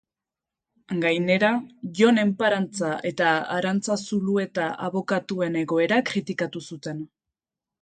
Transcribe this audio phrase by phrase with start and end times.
[1.01, 1.51] Gainera,
[1.99, 7.07] Jon Enparantza eta Arantza Zulueta abokatuen egoera kritikatu zuten.